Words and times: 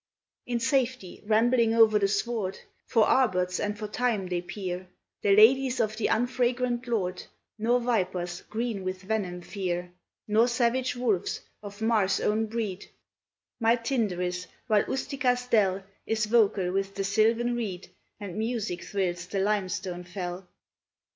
In 0.47 0.59
safety 0.59 1.21
rambling 1.27 1.75
o'er 1.75 1.99
the 1.99 2.07
sward 2.07 2.57
For 2.87 3.05
arbutes 3.05 3.59
and 3.59 3.77
for 3.77 3.85
thyme 3.85 4.25
they 4.29 4.41
peer, 4.41 4.87
The 5.21 5.35
ladies 5.35 5.79
of 5.79 5.95
the 5.95 6.07
unfragrant 6.07 6.87
lord, 6.87 7.21
Nor 7.59 7.79
vipers, 7.81 8.41
green 8.49 8.83
with 8.83 9.03
venom, 9.03 9.41
fear, 9.41 9.93
Nor 10.27 10.47
savage 10.47 10.95
wolves, 10.95 11.41
of 11.61 11.83
Mars' 11.83 12.19
own 12.19 12.47
breed, 12.47 12.87
My 13.59 13.75
Tyndaris, 13.75 14.47
while 14.65 14.85
Ustica's 14.85 15.45
dell 15.45 15.83
Is 16.07 16.25
vocal 16.25 16.71
with 16.71 16.95
the 16.95 17.03
silvan 17.03 17.55
reed, 17.55 17.87
And 18.19 18.39
music 18.39 18.83
thrills 18.83 19.27
the 19.27 19.37
limestone 19.41 20.03
fell. 20.03 20.47